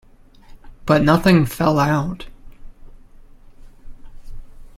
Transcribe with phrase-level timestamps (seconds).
[0.87, 2.25] But nothing fell out.